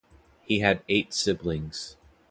[0.41, 1.95] He had eight siblings.